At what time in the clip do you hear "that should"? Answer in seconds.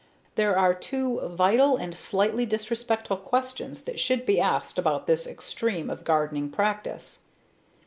3.83-4.25